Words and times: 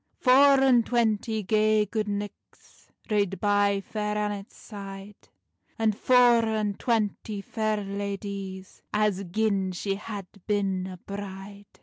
Four 0.19 0.59
and 0.61 0.83
twanty 0.83 1.43
gay 1.43 1.85
gude 1.85 2.07
knichts 2.07 2.87
Rade 3.11 3.39
by 3.39 3.81
Fair 3.81 4.17
Annet's 4.17 4.55
side, 4.57 5.29
And 5.77 5.95
four 5.95 6.43
and 6.43 6.79
twanty 6.79 7.39
fair 7.39 7.77
ladies, 7.77 8.81
As 8.91 9.23
gin 9.25 9.71
she 9.73 9.93
had 9.97 10.25
bin 10.47 10.87
a 10.87 10.97
bride. 10.97 11.67